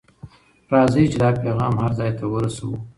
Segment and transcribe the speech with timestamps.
[0.73, 2.75] راځئ چې دا پیغام هر ځای ته ورسوو.